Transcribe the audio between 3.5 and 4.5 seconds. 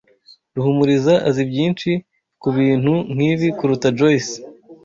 kuruta Joyce.